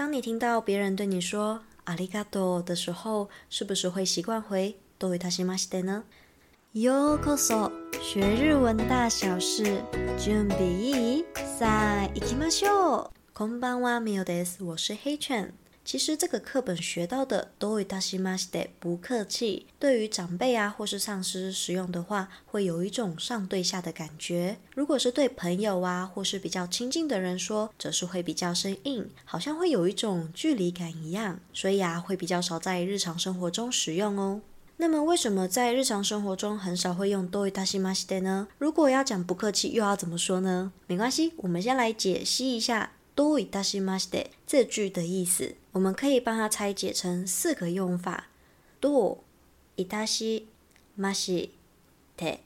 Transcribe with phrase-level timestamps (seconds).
[0.00, 6.03] 当你听到别人对你说“ありがとう”的时候，是不是会习惯回“どういたしまして”呢？
[6.73, 7.71] ようこそ，
[8.13, 9.81] 学日文大小事，
[10.17, 11.25] 准备いい？
[11.59, 13.09] さあ、行きましょう。
[13.33, 14.63] こんばんは、みおです。
[14.63, 15.53] 我是黑犬。
[15.84, 24.56] 其实这个课本学到的“どういたしまして”不客气，对于长辈啊或是上司使用的话，会有一种上对下的感觉。
[24.74, 31.38] 如果是对朋友啊或是比较亲近的人说，则是会比较生硬，好像会有一种距离感一样。
[31.54, 34.40] 所以啊，会比较少在日常生活中使用哦。
[34.78, 38.48] 那么为什么在日常生活中很少会用“どういたしまして”呢？
[38.58, 40.72] 如果要讲不客气，又要怎么说呢？
[40.88, 42.90] 没关系，我们先来解析一下。
[43.16, 48.28] どういたしまして这句的意思， 我们可以帮它拆解成四个用法。
[48.80, 49.18] どう
[49.76, 50.46] いたし
[50.98, 51.50] まし
[52.16, 52.40] て。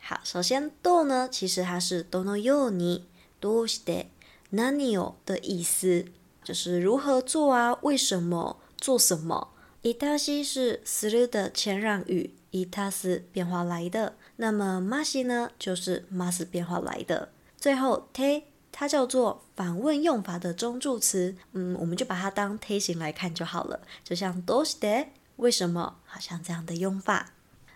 [0.00, 3.06] 好，首先どう呢，其实它是どのように、
[3.40, 4.08] どうして、
[4.50, 6.06] 何を的意思，
[6.42, 9.48] 就是如何做啊，为什么，做什么。
[9.82, 14.14] いたし是する的前让语，いたす变化来的。
[14.36, 17.30] 那么まし呢，就是ます变化来的。
[17.58, 18.44] 最后て。
[18.74, 23.80] 它叫做反问用法的中助词，嗯，我们就把它当て形来看就好了。
[24.04, 27.32] 就像どうして，为什么，好像这样的用法。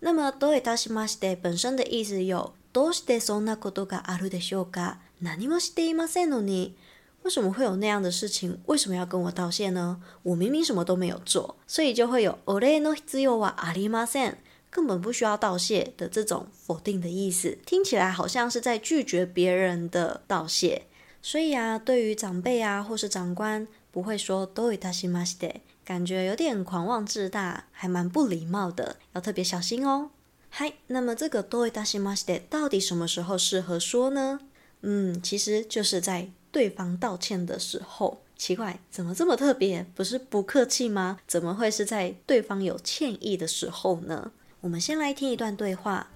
[0.00, 4.98] 那么どういたしまして本身的意思有どうしてそんなことがあるでしょうか？
[5.20, 6.74] 何もしていませんのに，
[7.24, 8.58] 为什么会有那样的事情？
[8.66, 10.00] 为什么要跟我道谢呢？
[10.22, 14.36] 我明明什么都没有做，所以就会有お礼の必要はありません。
[14.72, 20.82] 根本不需要道谢的这种否定的意思，听起来好像是在拒绝别人的道谢。
[21.22, 30.10] 所以啊，对于长辈啊或是长官，不会说どういたしまして，感觉有点狂妄自大，还蛮不礼貌的，要特别小心哦。
[30.50, 34.40] 嗨，那么这个どういたしまして到底什么时候适合说呢？
[34.82, 38.22] 嗯，其实就是在对方道歉的时候。
[38.36, 39.84] 奇怪，怎么这么特别？
[39.96, 41.18] 不是不客气吗？
[41.26, 44.30] 怎么会是在对方有歉意的时候呢？
[44.62, 46.08] 我们先来听一段对话。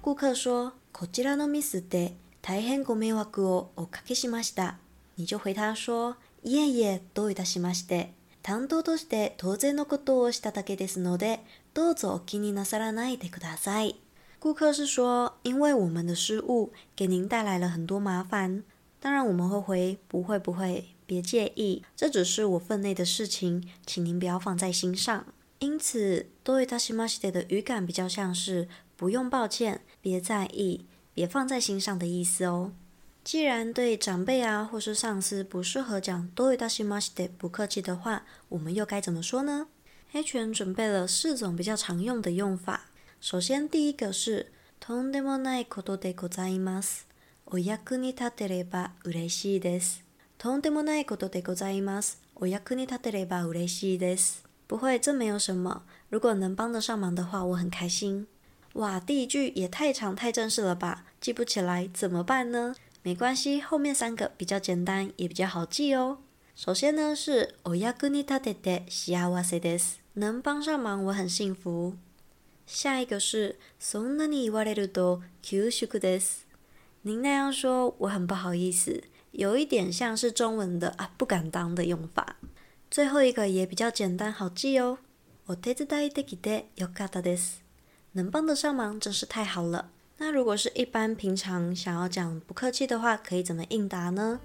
[0.00, 4.78] 顾客说：“こちらのミスで大変ご迷惑をおかけしました。”
[5.16, 8.12] 你就回他说：“いえいえ、どういたしまして。
[8.42, 11.40] 担当として当然のことをしただけですので、
[11.72, 13.96] どうぞお気になさらないでください。”
[14.40, 18.62] 顾客是说：“因为我们的失误给您带来了很多麻烦，
[19.00, 25.26] 当然我们会回不会不会。”别介意，这只是我分内的事情，请您不要放在心上。
[25.58, 32.72] 因此，どういたしまして的语感比较像是不用抱歉，别在意，别放在心上的意思哦。
[33.22, 39.68] 既然对长辈啊或是上司不适合讲どういたしまして不客气的话，我们又该怎么说呢？
[40.10, 42.86] 黑犬准备了四种比较常用的用法。
[43.20, 47.06] 首先，第一个是とんでもないことでございます。
[47.51, 50.03] お役に立てれば嬉しいです。
[50.37, 52.21] とんでもないことでございます。
[52.35, 54.43] お役に立てれば嬉しいです。
[54.67, 55.81] 不会，这没有什么。
[56.11, 58.27] 如果能帮得上忙的话，我很开心。
[58.73, 61.05] 哇，第一句也太长太正式了吧？
[61.19, 62.75] 记不起来怎么办呢？
[63.01, 66.19] 没关系，后面三个比较简单，也比较好记哦。
[66.55, 71.95] 首先呢是お役に立てて幸せです，能帮上忙我很幸福。
[72.67, 76.45] 下一个是そんなに言われると恐缩です，
[77.02, 79.04] 您那样说我很不好意思。
[79.32, 82.36] 有一点像是中文的啊，不敢当的用法。
[82.90, 84.98] 最后一个也比较简单好记哦。
[85.46, 87.58] お手伝いできてよかったです。
[88.12, 89.90] 能帮得上忙真是太好了。
[90.18, 94.38] 那如果是一般平常想要讲不客气的话，可以怎么应答呢？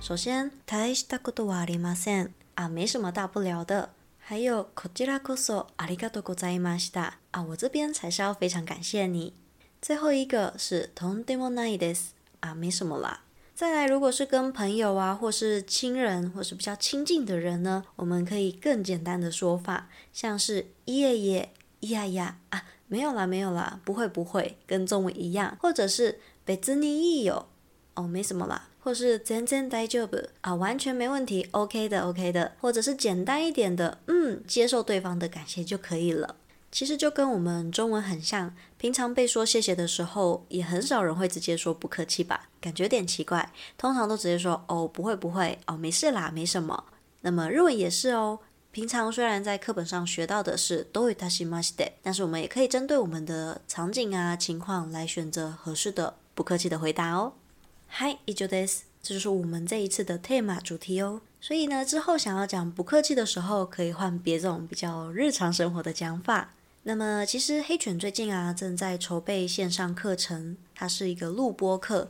[0.00, 3.90] 首先，大したことはありません啊，没什么大不了的。
[4.18, 9.34] 还有こちらこそありがとうございました 啊，我这边才是要非常感谢你。
[9.80, 12.08] 最后一个是とんでもないです
[12.40, 13.20] 啊，没什么啦。
[13.54, 21.48] 再来，如果是跟朋友啊，或是亲人，或是比较亲近的人呢，我们可以更简单的说法，像是いえいえ、
[21.80, 27.44] いやいや啊，没有啦，没有啦，不会不会，跟中文一样，或者是别にいいよ
[27.94, 36.36] 哦，没什么啦，或是全然大丈夫啊，完全没问题，OK 的，OK 的，或者是简单一点的，嗯，接受对方的感谢就可以了。
[36.72, 42.48] 其实就跟我们中文很像，平常被说谢谢的时候，也很少人会直接说不客气吧？
[42.60, 46.84] 感觉有点奇怪，通常都直接说哦，不会不会，哦，没事啦，没什么。
[47.22, 48.40] 那么日文也是哦，
[48.72, 57.32] 平常虽然在课本上学到的是どういたしまして，但是我们也可以针对我们的场景啊情况来选择合适的不客气的回答哦。
[57.88, 61.22] 嗨，以上です，这就是我们这一次的 tema 主题哦。
[61.40, 66.52] 所以呢，之后想要讲不客气的时候，可以换别种比较日常生活的讲法。
[66.83, 72.09] 那么，其实黑犬最近啊正在筹备线上课程，它是一个录播课。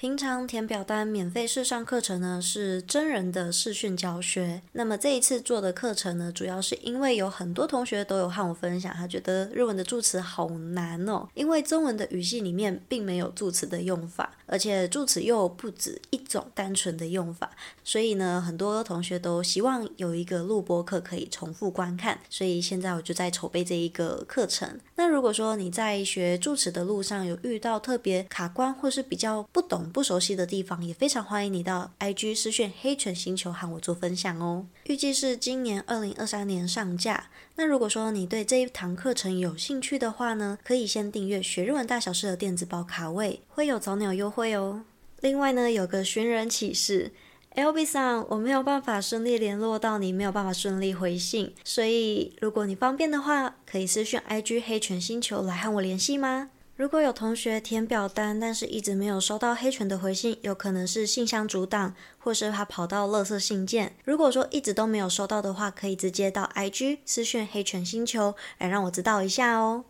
[0.00, 4.62] 平常填表单免费试上课程呢，是真人的视讯教学。
[4.70, 17.50] 那么这一次做的课程呢，主要是因为有很多同学都有和我分享，他觉得日文的助词好难哦，因为中文的语系里面并没有助词的用法，而且助词又不止一种单纯的用法，
[17.82, 22.20] 所以呢，很多同学都希望有一个录播课可以重复观看。
[22.30, 24.78] 所以现在我就在筹备这一个课程。
[24.94, 34.66] 那如果说你在学助词的路上有遇到特别卡关或是比较不懂，不熟悉的地方，也非常欢迎你到 IG 私讯黑犬星球和我做分享哦。
[34.84, 37.30] 预计是今年二零二三年上架。
[37.56, 44.84] 那如果说你对这一堂课程有兴趣的话呢，可以先订阅学日文大小事的电子报卡位，会有早鸟优惠哦。
[45.20, 47.10] 另外呢，有个寻人启事
[47.56, 56.50] ，LB 桑，我没有办法顺利联络到你，没有办法顺利回信，所以如果你方便的话，可以私讯 IG 黑犬星球来和我联系吗？
[56.78, 63.96] 如果有同学填表单，但是一直没有收到黑犬的回信，有可能是信箱阻挡，或是他跑到垃圾信件。
[64.04, 69.86] 如果说一直都没有收到的话，可以直接到 IG 私讯黑犬星球来让我知道一下哦。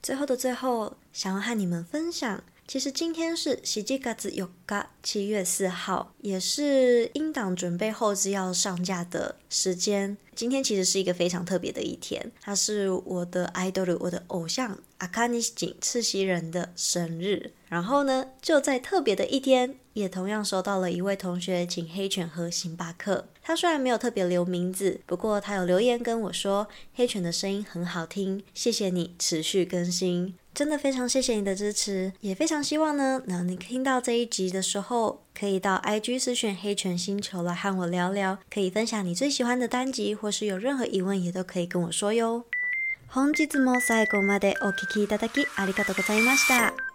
[0.00, 10.18] 最后的最后，想要和你们分享，其实今天是七月4日，七月四号，也是英党准备后制要上架的时间。
[10.36, 14.78] 今天其实是一个非常特别的一天，它是我的 idol，我的偶像。
[14.98, 23.28] 阿卡尼井赤西人的生日，然后呢，就在特别的一天，也同样收到了一位同学请黑犬喝星巴克。
[23.42, 42.43] 他虽然没有特别留名字，不过他有留言跟我说，黑犬的声音很好听，谢谢你持续更新，真的非常谢谢你的支持，也非常希望呢，那你听到这一集的时候，可以到 IG 私讯黑犬星球来和我聊聊，可以分享你最喜欢的单集，或是有任何疑问也都可以跟我说哟。
[43.11, 46.86] 本日も最后までお闻きいただきありがとうございました。